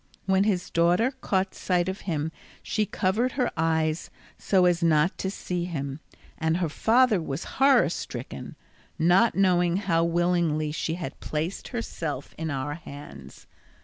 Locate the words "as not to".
4.65-5.29